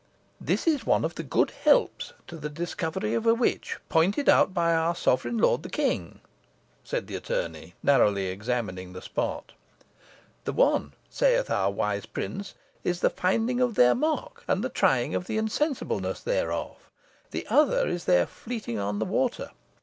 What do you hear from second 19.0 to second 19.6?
water.'